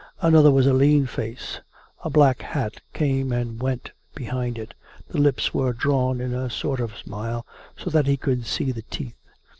Another 0.19 0.49
was 0.49 0.65
a 0.65 0.73
lean 0.73 1.05
face; 1.05 1.59
a 2.03 2.09
black 2.09 2.41
hat 2.41 2.81
came 2.91 3.31
and 3.31 3.61
went 3.61 3.91
behind 4.15 4.57
it; 4.57 4.73
the 5.09 5.19
lips 5.21 5.53
were 5.53 5.73
drawn 5.73 6.19
in 6.19 6.33
a 6.33 6.49
sort 6.49 6.79
of 6.79 6.97
smile, 6.97 7.45
so 7.77 7.91
that 7.91 8.07
he 8.07 8.17
could 8.17 8.47
see 8.47 8.71
the 8.71 8.81
teeth. 8.81 9.19